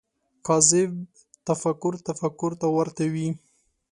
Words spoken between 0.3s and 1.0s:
کاذب